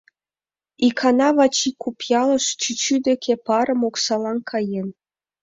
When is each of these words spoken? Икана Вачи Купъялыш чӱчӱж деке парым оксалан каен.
Икана 0.87 1.29
Вачи 1.37 1.69
Купъялыш 1.81 2.45
чӱчӱж 2.61 2.97
деке 3.07 3.33
парым 3.45 3.81
оксалан 3.87 4.37
каен. 4.49 4.87